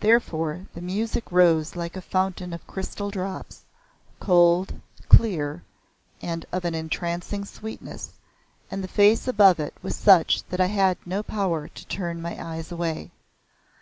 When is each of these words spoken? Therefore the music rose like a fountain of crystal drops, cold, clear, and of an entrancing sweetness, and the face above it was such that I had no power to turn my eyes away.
Therefore 0.00 0.66
the 0.72 0.80
music 0.80 1.30
rose 1.30 1.76
like 1.76 1.94
a 1.94 2.00
fountain 2.00 2.54
of 2.54 2.66
crystal 2.66 3.10
drops, 3.10 3.66
cold, 4.18 4.80
clear, 5.10 5.62
and 6.22 6.46
of 6.52 6.64
an 6.64 6.74
entrancing 6.74 7.44
sweetness, 7.44 8.14
and 8.70 8.82
the 8.82 8.88
face 8.88 9.28
above 9.28 9.60
it 9.60 9.74
was 9.82 9.94
such 9.94 10.42
that 10.48 10.58
I 10.62 10.66
had 10.72 10.96
no 11.06 11.22
power 11.22 11.68
to 11.68 11.86
turn 11.86 12.22
my 12.22 12.42
eyes 12.42 12.72
away. 12.72 13.10